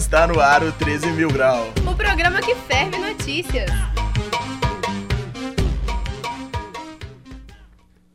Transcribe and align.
Está 0.00 0.26
no 0.26 0.40
ar 0.40 0.62
o 0.64 0.72
13 0.72 1.08
Mil 1.08 1.28
Grau. 1.30 1.66
O 1.86 1.94
programa 1.94 2.40
que 2.40 2.54
ferve 2.54 2.96
notícias. 2.96 3.70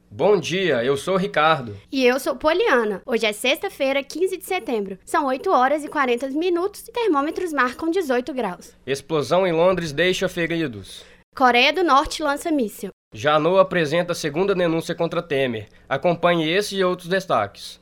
Bom 0.09 0.39
dia, 0.39 0.83
eu 0.83 0.97
sou 0.97 1.13
o 1.13 1.17
Ricardo. 1.17 1.77
E 1.91 2.03
eu 2.03 2.19
sou 2.19 2.35
Poliana. 2.35 3.03
Hoje 3.05 3.27
é 3.27 3.31
sexta-feira, 3.31 4.03
15 4.03 4.35
de 4.35 4.45
setembro. 4.45 4.97
São 5.05 5.27
8 5.27 5.47
horas 5.51 5.83
e 5.83 5.87
40 5.87 6.31
minutos 6.31 6.87
e 6.87 6.91
termômetros 6.91 7.53
marcam 7.53 7.91
18 7.91 8.33
graus. 8.33 8.73
Explosão 8.87 9.45
em 9.45 9.53
Londres 9.53 9.91
deixa 9.91 10.27
feridos. 10.27 11.03
Coreia 11.35 11.71
do 11.71 11.83
Norte 11.83 12.23
lança 12.23 12.49
míssil. 12.49 12.89
Janot 13.13 13.59
apresenta 13.59 14.13
a 14.13 14.15
segunda 14.15 14.55
denúncia 14.55 14.95
contra 14.95 15.21
Temer. 15.21 15.67
Acompanhe 15.87 16.49
esse 16.49 16.75
e 16.75 16.83
outros 16.83 17.07
destaques. 17.07 17.79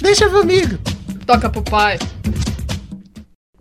Deixa 0.00 0.30
comigo. 0.30 0.78
Toca 1.26 1.50
pro 1.50 1.62
pai. 1.62 1.98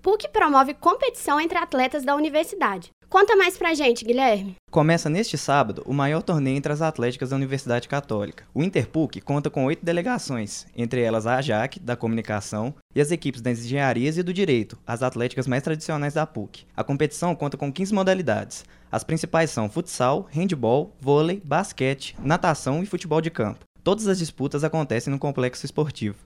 PUC 0.01 0.29
promove 0.29 0.73
competição 0.73 1.39
entre 1.39 1.59
atletas 1.59 2.03
da 2.03 2.15
universidade. 2.15 2.89
Conta 3.07 3.35
mais 3.35 3.55
pra 3.55 3.75
gente, 3.75 4.03
Guilherme. 4.03 4.55
Começa 4.71 5.09
neste 5.09 5.37
sábado 5.37 5.83
o 5.85 5.93
maior 5.93 6.23
torneio 6.23 6.57
entre 6.57 6.71
as 6.71 6.81
atléticas 6.81 7.29
da 7.29 7.35
Universidade 7.35 7.87
Católica. 7.87 8.45
O 8.53 8.63
Interpuc 8.63 9.21
conta 9.21 9.49
com 9.49 9.65
oito 9.65 9.85
delegações, 9.85 10.65
entre 10.75 11.01
elas 11.01 11.27
a 11.27 11.35
AJAC, 11.35 11.79
da 11.79 11.95
comunicação, 11.95 12.73
e 12.95 13.01
as 13.01 13.11
equipes 13.11 13.41
das 13.41 13.59
engenharias 13.59 14.17
e 14.17 14.23
do 14.23 14.33
direito, 14.33 14.77
as 14.87 15.03
atléticas 15.03 15.45
mais 15.45 15.61
tradicionais 15.61 16.15
da 16.15 16.25
PUC. 16.25 16.65
A 16.75 16.83
competição 16.83 17.35
conta 17.35 17.57
com 17.57 17.71
15 17.71 17.93
modalidades. 17.93 18.65
As 18.91 19.03
principais 19.03 19.51
são 19.51 19.69
futsal, 19.69 20.27
handball, 20.31 20.95
vôlei, 20.99 21.41
basquete, 21.45 22.15
natação 22.23 22.81
e 22.81 22.87
futebol 22.87 23.21
de 23.21 23.29
campo. 23.29 23.65
Todas 23.83 24.07
as 24.07 24.17
disputas 24.17 24.63
acontecem 24.63 25.11
no 25.11 25.19
complexo 25.19 25.65
esportivo. 25.65 26.17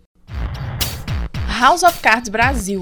House 1.59 1.83
of 1.83 1.99
Cards 1.99 2.29
Brasil. 2.29 2.81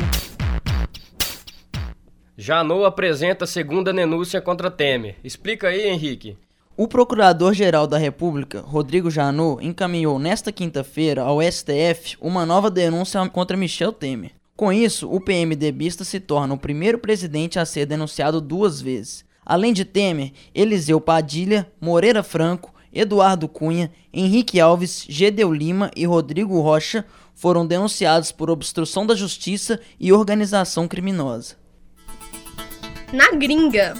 Janot 2.36 2.84
apresenta 2.84 3.46
segunda 3.46 3.94
denúncia 3.94 4.42
contra 4.42 4.72
Temer. 4.72 5.18
Explica 5.24 5.68
aí, 5.68 5.88
Henrique. 5.88 6.36
O 6.76 6.88
Procurador-Geral 6.88 7.86
da 7.86 8.00
República, 8.00 8.60
Rodrigo 8.62 9.12
Janot, 9.12 9.64
encaminhou 9.64 10.18
nesta 10.18 10.52
quinta-feira 10.52 11.22
ao 11.22 11.40
STF 11.44 12.18
uma 12.20 12.44
nova 12.44 12.72
denúncia 12.72 13.24
contra 13.30 13.56
Michel 13.56 13.94
Temer. 13.94 14.32
Com 14.56 14.74
isso, 14.74 15.08
o 15.12 15.22
PMDBista 15.22 16.04
se 16.04 16.20
torna 16.20 16.56
o 16.56 16.58
primeiro 16.58 16.98
presidente 16.98 17.60
a 17.60 17.66
ser 17.66 17.86
denunciado 17.86 18.42
duas 18.42 18.82
vezes. 18.82 19.24
Além 19.46 19.72
de 19.72 19.86
Temer, 19.86 20.32
Eliseu 20.56 21.00
Padilha, 21.00 21.72
Moreira 21.80 22.24
Franco, 22.24 22.74
Eduardo 22.92 23.48
Cunha, 23.48 23.92
Henrique 24.12 24.60
Alves, 24.60 25.06
Gedeu 25.08 25.54
Lima 25.54 25.92
e 25.96 26.08
Rodrigo 26.08 26.60
Rocha 26.62 27.06
foram 27.36 27.64
denunciados 27.64 28.32
por 28.32 28.50
obstrução 28.50 29.06
da 29.06 29.14
justiça 29.14 29.80
e 30.00 30.12
organização 30.12 30.88
criminosa. 30.88 31.62
Na 33.14 33.30
gringa. 33.30 33.94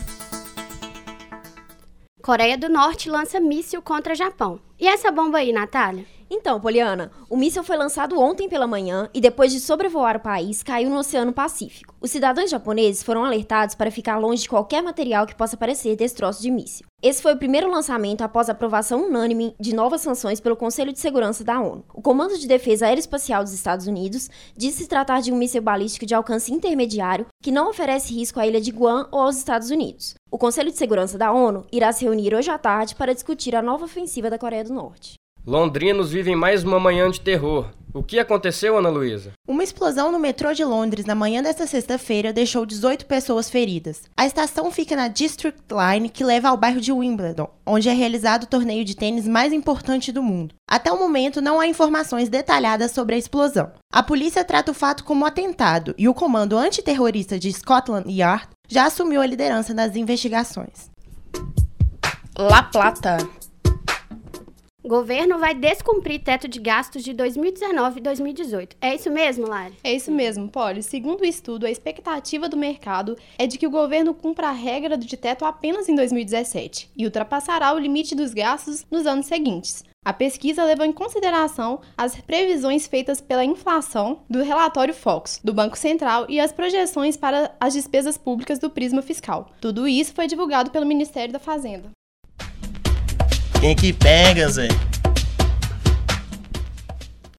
Coreia 2.20 2.58
do 2.58 2.68
Norte 2.68 3.12
lança 3.12 3.40
míssil 3.40 3.80
contra 3.80 4.16
Japão. 4.16 4.60
E 4.80 4.88
essa 4.88 5.12
bomba 5.12 5.38
aí, 5.38 5.54
Natália? 5.54 6.04
Então, 6.36 6.60
Poliana, 6.60 7.12
o 7.30 7.38
míssil 7.38 7.64
foi 7.64 7.78
lançado 7.78 8.20
ontem 8.20 8.50
pela 8.50 8.66
manhã 8.66 9.08
e 9.14 9.22
depois 9.22 9.52
de 9.52 9.60
sobrevoar 9.60 10.18
o 10.18 10.20
país, 10.20 10.64
caiu 10.64 10.90
no 10.90 10.98
Oceano 10.98 11.32
Pacífico. 11.32 11.94
Os 12.02 12.10
cidadãos 12.10 12.50
japoneses 12.50 13.04
foram 13.04 13.24
alertados 13.24 13.76
para 13.76 13.92
ficar 13.92 14.18
longe 14.18 14.42
de 14.42 14.50
qualquer 14.50 14.82
material 14.82 15.28
que 15.28 15.36
possa 15.36 15.56
parecer 15.56 15.96
destroço 15.96 16.42
de 16.42 16.50
míssil. 16.50 16.88
Esse 17.04 17.22
foi 17.22 17.36
o 17.36 17.38
primeiro 17.38 17.70
lançamento 17.70 18.24
após 18.24 18.50
a 18.50 18.54
aprovação 18.54 19.08
unânime 19.08 19.56
de 19.60 19.76
novas 19.76 20.02
sanções 20.02 20.40
pelo 20.40 20.58
Conselho 20.58 20.92
de 20.92 21.00
Segurança 21.00 21.44
da 21.44 21.62
ONU. 21.62 21.86
O 21.94 22.02
Comando 22.02 22.36
de 22.36 22.48
Defesa 22.48 22.88
Aeroespacial 22.88 23.44
dos 23.44 23.54
Estados 23.54 23.86
Unidos 23.86 24.28
disse 24.58 24.80
se 24.80 24.90
tratar 24.90 25.22
de 25.22 25.32
um 25.32 25.38
míssil 25.38 25.62
balístico 25.62 26.06
de 26.08 26.16
alcance 26.16 26.52
intermediário 26.52 27.28
que 27.44 27.52
não 27.52 27.70
oferece 27.70 28.12
risco 28.12 28.40
à 28.40 28.48
ilha 28.48 28.60
de 28.60 28.72
Guam 28.72 29.08
ou 29.12 29.20
aos 29.20 29.38
Estados 29.38 29.70
Unidos. 29.70 30.16
O 30.32 30.40
Conselho 30.40 30.72
de 30.72 30.78
Segurança 30.80 31.16
da 31.16 31.32
ONU 31.32 31.64
irá 31.72 31.92
se 31.92 32.06
reunir 32.06 32.34
hoje 32.34 32.50
à 32.50 32.58
tarde 32.58 32.96
para 32.96 33.14
discutir 33.14 33.56
a 33.56 33.62
nova 33.62 33.86
ofensiva 33.86 34.32
da 34.32 34.40
Coreia 34.40 34.64
do 34.64 34.74
Norte. 34.74 35.22
Londrinos 35.46 36.10
vivem 36.10 36.38
mais 36.38 36.64
uma 36.64 36.80
manhã 36.80 37.12
de 37.12 37.20
terror. 37.20 37.68
O 37.94 38.02
que 38.02 38.18
aconteceu, 38.18 38.78
Ana 38.78 38.88
Luísa? 38.88 39.34
Uma 39.46 39.62
explosão 39.62 40.10
no 40.10 40.18
metrô 40.18 40.54
de 40.54 40.64
Londres 40.64 41.06
na 41.06 41.14
manhã 41.14 41.44
desta 41.44 41.68
sexta-feira 41.68 42.32
deixou 42.32 42.66
18 42.66 43.06
pessoas 43.06 43.50
feridas. 43.50 44.04
A 44.16 44.26
estação 44.26 44.72
fica 44.72 44.96
na 44.96 45.10
District 45.10 45.62
Line, 45.70 46.08
que 46.08 46.24
leva 46.24 46.48
ao 46.48 46.56
bairro 46.56 46.80
de 46.80 46.94
Wimbledon, 46.94 47.50
onde 47.66 47.90
é 47.90 47.94
realizado 47.94 48.44
o 48.44 48.48
torneio 48.48 48.86
de 48.86 48.96
tênis 48.96 49.28
mais 49.28 49.52
importante 49.52 50.14
do 50.14 50.24
mundo. 50.24 50.56
Até 50.66 50.90
o 50.94 50.98
momento, 50.98 51.42
não 51.42 51.60
há 51.60 51.68
informações 51.68 52.30
detalhadas 52.30 52.92
sobre 52.92 53.16
a 53.16 53.18
explosão. 53.18 53.70
A 53.92 54.02
polícia 54.02 54.46
trata 54.46 54.72
o 54.72 54.74
fato 54.74 55.04
como 55.04 55.26
atentado 55.26 55.94
e 55.98 56.08
o 56.08 56.14
comando 56.14 56.58
antiterrorista 56.58 57.38
de 57.38 57.52
Scotland 57.52 58.10
Yard 58.10 58.48
já 58.70 58.86
assumiu 58.86 59.20
a 59.20 59.26
liderança 59.26 59.74
das 59.74 59.98
investigações. 59.98 60.90
La 62.40 62.64
Plata. 62.64 63.18
Governo 64.94 65.40
vai 65.40 65.56
descumprir 65.56 66.22
teto 66.22 66.48
de 66.48 66.60
gastos 66.60 67.04
de 67.04 67.16
2019 67.16 67.98
e 67.98 68.04
2018. 68.04 68.78
É 68.80 68.94
isso 68.94 69.10
mesmo, 69.10 69.48
Lari? 69.48 69.74
É 69.84 69.92
isso 69.92 70.12
mesmo, 70.12 70.48
Polly. 70.48 70.84
Segundo 70.84 71.22
o 71.22 71.26
estudo, 71.26 71.66
a 71.66 71.72
expectativa 71.72 72.48
do 72.48 72.56
mercado 72.56 73.18
é 73.36 73.48
de 73.48 73.58
que 73.58 73.66
o 73.66 73.72
governo 73.72 74.14
cumpra 74.14 74.50
a 74.50 74.52
regra 74.52 74.96
de 74.96 75.18
teto 75.18 75.46
apenas 75.46 75.90
em 75.90 75.96
2017 75.96 76.92
e 76.96 77.06
ultrapassará 77.06 77.74
o 77.74 77.80
limite 77.80 78.14
dos 78.14 78.36
gastos 78.36 78.86
nos 78.92 79.08
anos 79.08 79.26
seguintes. 79.26 79.84
A 80.06 80.14
pesquisa 80.14 80.64
levou 80.64 80.86
em 80.86 80.92
consideração 80.92 81.82
as 81.98 82.16
previsões 82.22 82.86
feitas 82.86 83.20
pela 83.20 83.44
inflação 83.44 84.20
do 84.30 84.44
relatório 84.44 84.94
Fox, 84.94 85.42
do 85.44 85.56
Banco 85.56 85.76
Central 85.76 86.28
e 86.30 86.40
as 86.40 86.52
projeções 86.52 87.18
para 87.18 87.56
as 87.60 87.74
despesas 87.74 88.16
públicas 88.16 88.60
do 88.60 88.70
prisma 88.70 89.02
fiscal. 89.02 89.50
Tudo 89.60 89.88
isso 89.88 90.14
foi 90.14 90.28
divulgado 90.28 90.70
pelo 90.70 90.86
Ministério 90.86 91.34
da 91.34 91.40
Fazenda. 91.40 91.90
Quem 93.64 93.78
que 93.78 93.94
pega, 93.94 94.50
Zé? 94.50 94.68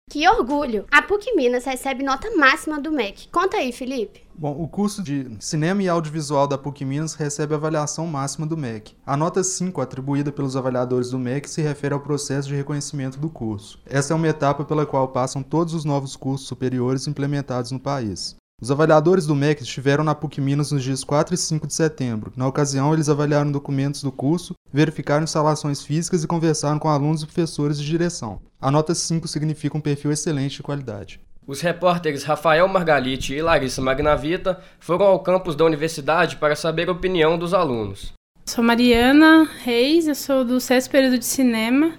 Que 0.08 0.26
orgulho! 0.26 0.86
A 0.90 1.02
PUC 1.02 1.34
Minas 1.36 1.66
recebe 1.66 2.02
nota 2.02 2.34
máxima 2.34 2.80
do 2.80 2.90
MEC. 2.90 3.28
Conta 3.28 3.58
aí, 3.58 3.70
Felipe. 3.72 4.22
Bom, 4.34 4.58
o 4.58 4.66
curso 4.66 5.02
de 5.02 5.30
Cinema 5.38 5.82
e 5.82 5.88
Audiovisual 5.90 6.46
da 6.46 6.56
PUC 6.56 6.82
Minas 6.82 7.12
recebe 7.12 7.52
a 7.52 7.58
avaliação 7.58 8.06
máxima 8.06 8.46
do 8.46 8.56
MEC. 8.56 8.96
A 9.04 9.18
nota 9.18 9.44
5 9.44 9.82
atribuída 9.82 10.32
pelos 10.32 10.56
avaliadores 10.56 11.10
do 11.10 11.18
MEC 11.18 11.46
se 11.46 11.60
refere 11.60 11.92
ao 11.92 12.00
processo 12.00 12.48
de 12.48 12.54
reconhecimento 12.54 13.18
do 13.18 13.28
curso. 13.28 13.78
Essa 13.84 14.14
é 14.14 14.16
uma 14.16 14.26
etapa 14.26 14.64
pela 14.64 14.86
qual 14.86 15.08
passam 15.08 15.42
todos 15.42 15.74
os 15.74 15.84
novos 15.84 16.16
cursos 16.16 16.48
superiores 16.48 17.06
implementados 17.06 17.70
no 17.70 17.78
país. 17.78 18.34
Os 18.62 18.70
avaliadores 18.70 19.26
do 19.26 19.34
MEC 19.34 19.62
estiveram 19.62 20.04
na 20.04 20.14
PUC 20.14 20.40
Minas 20.40 20.70
nos 20.70 20.82
dias 20.82 21.02
4 21.02 21.34
e 21.34 21.36
5 21.36 21.66
de 21.66 21.74
setembro. 21.74 22.32
Na 22.36 22.46
ocasião, 22.46 22.94
eles 22.94 23.08
avaliaram 23.08 23.50
documentos 23.50 24.02
do 24.02 24.12
curso, 24.12 24.54
verificaram 24.72 25.24
instalações 25.24 25.82
físicas 25.82 26.22
e 26.22 26.28
conversaram 26.28 26.78
com 26.78 26.88
alunos 26.88 27.22
e 27.22 27.26
professores 27.26 27.78
de 27.78 27.84
direção. 27.84 28.40
A 28.60 28.70
nota 28.70 28.94
5 28.94 29.26
significa 29.26 29.76
um 29.76 29.80
perfil 29.80 30.12
excelente 30.12 30.56
de 30.56 30.62
qualidade. 30.62 31.20
Os 31.46 31.60
repórteres 31.60 32.22
Rafael 32.22 32.66
Margalite 32.68 33.34
e 33.34 33.42
Larissa 33.42 33.82
Magnavita 33.82 34.60
foram 34.78 35.06
ao 35.06 35.20
campus 35.20 35.56
da 35.56 35.64
universidade 35.64 36.36
para 36.36 36.56
saber 36.56 36.88
a 36.88 36.92
opinião 36.92 37.36
dos 37.36 37.52
alunos. 37.52 38.12
Sou 38.46 38.62
Mariana 38.62 39.48
Reis, 39.62 40.06
eu 40.06 40.14
sou 40.14 40.44
do 40.44 40.60
sexto 40.60 40.90
período 40.90 41.18
de 41.18 41.24
cinema 41.26 41.98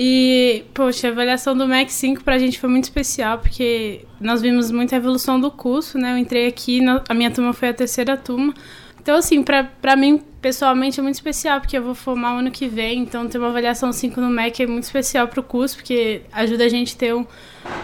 e, 0.00 0.64
poxa, 0.72 1.08
a 1.08 1.10
avaliação 1.10 1.56
do 1.56 1.66
MEC 1.66 1.92
5 1.92 2.22
pra 2.22 2.38
gente 2.38 2.60
foi 2.60 2.70
muito 2.70 2.84
especial, 2.84 3.40
porque 3.40 4.04
nós 4.20 4.40
vimos 4.40 4.70
muita 4.70 4.94
evolução 4.94 5.40
do 5.40 5.50
curso, 5.50 5.98
né? 5.98 6.12
Eu 6.12 6.18
entrei 6.18 6.46
aqui, 6.46 6.80
a 7.08 7.12
minha 7.12 7.32
turma 7.32 7.52
foi 7.52 7.70
a 7.70 7.74
terceira 7.74 8.16
turma. 8.16 8.54
Então, 9.00 9.16
assim, 9.16 9.42
pra, 9.42 9.64
pra 9.64 9.96
mim, 9.96 10.22
pessoalmente, 10.40 11.00
é 11.00 11.02
muito 11.02 11.16
especial, 11.16 11.60
porque 11.60 11.76
eu 11.76 11.82
vou 11.82 11.96
formar 11.96 12.38
ano 12.38 12.48
que 12.48 12.68
vem, 12.68 13.00
então 13.00 13.26
ter 13.26 13.38
uma 13.38 13.48
avaliação 13.48 13.92
5 13.92 14.20
no 14.20 14.30
MEC 14.30 14.62
é 14.62 14.66
muito 14.68 14.84
especial 14.84 15.26
pro 15.26 15.42
curso, 15.42 15.74
porque 15.74 16.22
ajuda 16.30 16.66
a 16.66 16.68
gente 16.68 16.94
a 16.94 16.98
ter 16.98 17.12
um, 17.12 17.26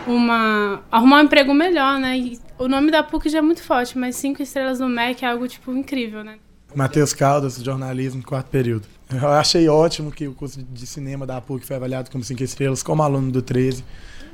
uma... 0.06 0.84
arrumar 0.92 1.16
um 1.20 1.24
emprego 1.24 1.52
melhor, 1.52 1.98
né? 1.98 2.16
E 2.16 2.38
o 2.56 2.68
nome 2.68 2.92
da 2.92 3.02
PUC 3.02 3.28
já 3.28 3.38
é 3.38 3.42
muito 3.42 3.64
forte, 3.64 3.98
mas 3.98 4.14
5 4.14 4.40
estrelas 4.40 4.78
no 4.78 4.88
MEC 4.88 5.24
é 5.24 5.28
algo, 5.28 5.48
tipo, 5.48 5.72
incrível, 5.72 6.22
né? 6.22 6.36
Matheus 6.74 7.12
Caldas, 7.12 7.56
jornalismo, 7.56 8.22
quarto 8.22 8.48
período. 8.48 8.86
Eu 9.10 9.28
achei 9.28 9.68
ótimo 9.68 10.10
que 10.10 10.26
o 10.26 10.34
curso 10.34 10.62
de 10.62 10.86
cinema 10.86 11.26
da 11.26 11.40
PUC 11.40 11.64
foi 11.66 11.76
avaliado 11.76 12.10
como 12.10 12.24
cinco 12.24 12.42
estrelas, 12.42 12.82
como 12.82 13.02
aluno 13.02 13.30
do 13.30 13.40
13, 13.40 13.84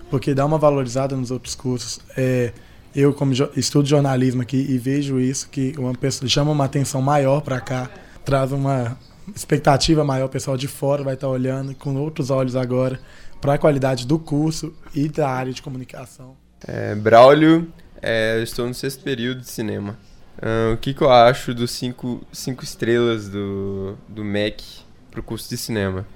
porque 0.09 0.33
dá 0.33 0.47
uma 0.47 0.59
valorizada 0.59 1.15
nos 1.15 1.31
outros 1.31 1.55
cursos. 1.55 2.01
É, 2.17 2.53
eu, 2.95 3.13
como 3.13 3.33
estudo 3.57 3.87
jornalismo 3.87 4.43
aqui 4.43 4.57
e 4.57 4.79
vejo 4.79 5.21
isso, 5.21 5.49
que 5.49 5.75
uma 5.79 5.95
pessoa 5.95 6.29
chama 6.29 6.51
uma 6.51 6.65
atenção 6.65 7.03
maior 7.03 7.41
para 7.43 7.61
cá, 7.61 7.91
traz 8.25 8.53
uma 8.53 8.97
expectativa 9.35 10.03
maior, 10.03 10.27
o 10.27 10.29
pessoal 10.29 10.57
de 10.57 10.67
fora 10.67 11.03
vai 11.03 11.15
estar 11.15 11.29
olhando 11.29 11.75
com 11.75 11.95
outros 11.97 12.31
olhos 12.31 12.57
agora 12.57 12.99
para 13.41 13.55
a 13.55 13.59
qualidade 13.59 14.07
do 14.07 14.19
curso 14.19 14.75
e 14.95 15.09
da 15.09 15.29
área 15.29 15.53
de 15.53 15.63
comunicação. 15.63 16.37
É, 16.67 16.95
Braulio, 16.95 17.73
é, 18.03 18.39
eu 18.39 18.43
estou 18.43 18.67
no 18.67 18.75
sexto 18.75 19.03
período 19.03 19.41
de 19.41 19.49
cinema. 19.49 19.97
Uh, 20.41 20.73
o 20.73 20.77
que, 20.79 20.95
que 20.95 21.03
eu 21.03 21.11
acho 21.11 21.53
dos 21.53 21.71
cinco, 21.71 22.27
cinco 22.33 22.65
estrelas 22.65 23.29
do, 23.29 23.97
do 24.09 24.25
MEC 24.25 24.65
para 25.11 25.21
o 25.21 25.23
curso 25.23 25.49
de 25.49 25.57
cinema? 25.59 26.07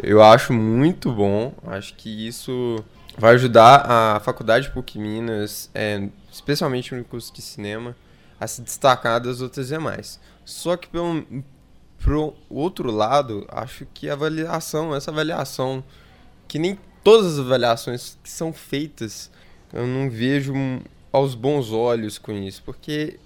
Eu 0.00 0.22
acho 0.22 0.52
muito 0.52 1.12
bom, 1.12 1.52
acho 1.66 1.94
que 1.94 2.26
isso 2.26 2.84
vai 3.18 3.34
ajudar 3.34 3.84
a 3.88 4.20
faculdade 4.20 4.70
PUC 4.70 4.98
Minas, 4.98 5.70
é, 5.74 6.08
especialmente 6.32 6.94
no 6.94 7.04
curso 7.04 7.32
de 7.32 7.42
cinema, 7.42 7.96
a 8.38 8.46
se 8.46 8.62
destacar 8.62 9.20
das 9.20 9.40
outras 9.40 9.68
demais. 9.68 10.20
Só 10.44 10.76
que 10.76 10.88
pelo 10.88 11.24
pro 11.98 12.34
outro 12.50 12.90
lado, 12.90 13.46
acho 13.48 13.86
que 13.94 14.10
a 14.10 14.12
avaliação, 14.12 14.94
essa 14.94 15.10
avaliação, 15.10 15.82
que 16.46 16.58
nem 16.58 16.78
todas 17.02 17.34
as 17.34 17.38
avaliações 17.38 18.18
que 18.22 18.28
são 18.28 18.52
feitas, 18.52 19.30
eu 19.72 19.86
não 19.86 20.10
vejo 20.10 20.52
aos 21.10 21.34
bons 21.34 21.70
olhos 21.70 22.18
com 22.18 22.32
isso, 22.32 22.62
porque 22.62 23.18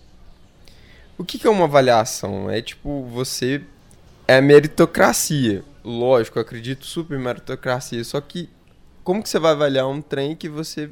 o 1.19 1.25
que, 1.25 1.37
que 1.37 1.47
é 1.47 1.50
uma 1.50 1.65
avaliação? 1.65 2.49
É 2.49 2.62
tipo, 2.62 3.03
você 3.06 3.61
é 4.26 4.41
meritocracia. 4.41 5.65
Lógico, 5.85 6.38
eu 6.38 6.43
acredito 6.43 6.87
super 6.87 7.19
em 7.19 7.23
meritocracia, 7.23 8.03
só 8.05 8.20
que 8.20 8.49
como 9.03 9.23
que 9.23 9.29
você 9.29 9.38
vai 9.38 9.53
avaliar 9.53 9.88
um 9.88 10.00
trem 10.00 10.37
que 10.37 10.49
você 10.49 10.91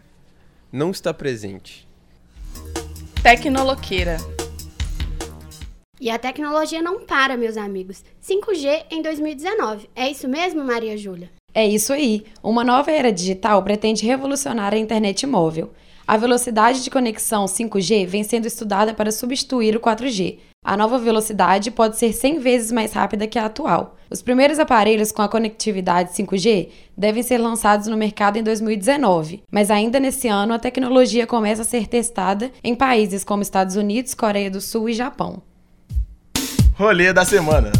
não 0.72 0.90
está 0.90 1.14
presente? 1.14 1.86
Tecnoloqueira. 3.22 4.16
E 6.00 6.10
a 6.10 6.18
tecnologia 6.18 6.82
não 6.82 7.06
para, 7.06 7.36
meus 7.36 7.56
amigos. 7.56 8.04
5G 8.22 8.86
em 8.90 9.02
2019. 9.02 9.88
É 9.94 10.10
isso 10.10 10.28
mesmo, 10.28 10.64
Maria 10.64 10.96
Júlia? 10.96 11.30
É 11.54 11.66
isso 11.66 11.92
aí. 11.92 12.24
Uma 12.42 12.64
nova 12.64 12.90
era 12.90 13.12
digital 13.12 13.62
pretende 13.62 14.04
revolucionar 14.04 14.74
a 14.74 14.78
internet 14.78 15.26
móvel. 15.26 15.72
A 16.08 16.16
velocidade 16.16 16.84
de 16.84 16.90
conexão 16.90 17.46
5G 17.46 18.06
vem 18.06 18.22
sendo 18.22 18.46
estudada 18.46 18.94
para 18.94 19.10
substituir 19.10 19.76
o 19.76 19.80
4G. 19.80 20.38
A 20.64 20.76
nova 20.76 21.00
velocidade 21.00 21.68
pode 21.72 21.96
ser 21.96 22.12
100 22.12 22.38
vezes 22.38 22.70
mais 22.70 22.92
rápida 22.92 23.26
que 23.26 23.36
a 23.36 23.46
atual. 23.46 23.96
Os 24.08 24.22
primeiros 24.22 24.60
aparelhos 24.60 25.10
com 25.10 25.20
a 25.20 25.28
conectividade 25.28 26.12
5G 26.12 26.68
devem 26.96 27.24
ser 27.24 27.38
lançados 27.38 27.88
no 27.88 27.96
mercado 27.96 28.36
em 28.36 28.44
2019, 28.44 29.42
mas 29.50 29.68
ainda 29.68 29.98
nesse 29.98 30.28
ano 30.28 30.54
a 30.54 30.60
tecnologia 30.60 31.26
começa 31.26 31.62
a 31.62 31.64
ser 31.64 31.88
testada 31.88 32.52
em 32.62 32.76
países 32.76 33.24
como 33.24 33.42
Estados 33.42 33.74
Unidos, 33.74 34.14
Coreia 34.14 34.48
do 34.50 34.60
Sul 34.60 34.88
e 34.88 34.92
Japão. 34.92 35.42
Rolê 36.74 37.12
da 37.12 37.24
semana. 37.24 37.72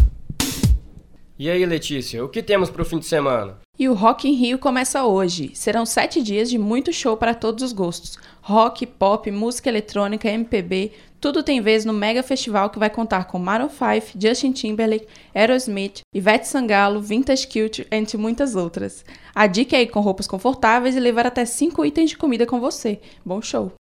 E 1.39 1.49
aí, 1.49 1.65
Letícia, 1.65 2.25
o 2.25 2.29
que 2.29 2.43
temos 2.43 2.71
para 2.71 2.83
o 2.83 2.85
fim 2.85 2.99
de 2.99 3.07
semana? 3.07 3.59
E 3.79 3.91
o 3.91 3.95
Rock 3.95 4.27
in 4.27 4.33
Rio 4.33 4.59
começa 4.59 5.05
hoje. 5.05 5.51
Serão 5.55 5.85
sete 5.85 6.23
dias 6.23 6.49
de 6.49 6.57
muito 6.57 6.95
show 6.95 7.15
para 7.15 7.35
todos 7.35 7.63
os 7.63 7.75
gostos. 7.75 8.17
Rock, 8.41 8.87
pop, 8.87 9.31
música 9.31 9.69
eletrônica, 9.69 10.29
MPB, 10.29 10.93
tudo 11.21 11.43
tem 11.43 11.61
vez 11.61 11.85
no 11.85 11.93
mega 11.93 12.23
festival 12.23 12.71
que 12.71 12.79
vai 12.79 12.89
contar 12.89 13.25
com 13.25 13.39
Maroon 13.39 13.69
5, 13.69 14.19
Justin 14.19 14.53
Timberlake, 14.53 15.07
Aerosmith, 15.35 16.01
Ivete 16.15 16.49
Sangalo, 16.49 17.03
Vintage 17.03 17.47
Culture, 17.47 17.87
entre 17.91 18.17
muitas 18.17 18.55
outras. 18.55 19.05
A 19.35 19.47
dica 19.47 19.77
é 19.77 19.83
ir 19.83 19.89
com 19.89 20.01
roupas 20.01 20.27
confortáveis 20.27 20.97
e 20.97 21.01
levar 21.01 21.27
até 21.27 21.45
cinco 21.45 21.85
itens 21.85 22.11
de 22.11 22.17
comida 22.17 22.47
com 22.47 22.59
você. 22.59 22.99
Bom 23.25 23.43
show! 23.43 23.73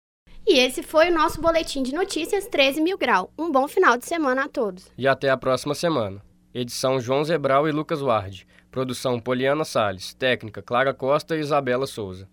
E 0.46 0.58
esse 0.58 0.82
foi 0.82 1.10
o 1.10 1.14
nosso 1.14 1.40
boletim 1.40 1.82
de 1.82 1.94
notícias 1.94 2.46
13 2.46 2.82
mil 2.82 2.98
grau. 2.98 3.30
Um 3.38 3.50
bom 3.50 3.66
final 3.66 3.96
de 3.96 4.06
semana 4.06 4.44
a 4.44 4.48
todos. 4.48 4.86
E 4.98 5.08
até 5.08 5.30
a 5.30 5.36
próxima 5.36 5.74
semana. 5.74 6.25
Edição 6.58 6.98
João 6.98 7.22
Zebral 7.22 7.68
e 7.68 7.70
Lucas 7.70 8.00
Ward. 8.00 8.46
Produção 8.70 9.20
Poliana 9.20 9.62
Salles. 9.62 10.14
Técnica 10.14 10.62
Clara 10.62 10.94
Costa 10.94 11.36
e 11.36 11.40
Isabela 11.40 11.86
Souza. 11.86 12.26